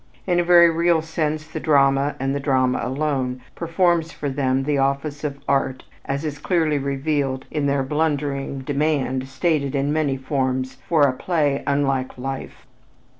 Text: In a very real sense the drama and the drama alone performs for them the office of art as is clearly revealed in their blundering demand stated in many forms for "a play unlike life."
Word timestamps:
In 0.25 0.39
a 0.39 0.43
very 0.43 0.67
real 0.71 1.03
sense 1.03 1.45
the 1.45 1.59
drama 1.59 2.15
and 2.19 2.33
the 2.33 2.39
drama 2.39 2.79
alone 2.81 3.39
performs 3.53 4.11
for 4.11 4.31
them 4.31 4.63
the 4.63 4.79
office 4.79 5.23
of 5.23 5.37
art 5.47 5.83
as 6.05 6.25
is 6.25 6.39
clearly 6.39 6.79
revealed 6.79 7.45
in 7.51 7.67
their 7.67 7.83
blundering 7.83 8.61
demand 8.61 9.27
stated 9.27 9.75
in 9.75 9.93
many 9.93 10.17
forms 10.17 10.73
for 10.89 11.03
"a 11.03 11.13
play 11.13 11.61
unlike 11.67 12.17
life." 12.17 12.65